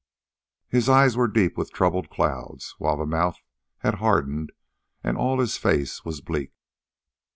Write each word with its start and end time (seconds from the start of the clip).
His 0.67 0.89
eyes 0.89 1.15
were 1.15 1.27
deep 1.27 1.55
with 1.55 1.71
troubled 1.71 2.09
clouds, 2.09 2.73
while 2.79 2.97
the 2.97 3.05
mouth 3.05 3.37
had 3.81 3.99
hardened, 4.01 4.51
and 5.03 5.15
all 5.15 5.39
his 5.39 5.59
face 5.59 6.03
was 6.03 6.21
bleak. 6.21 6.53